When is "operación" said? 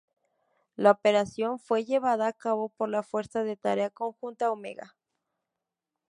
0.89-1.59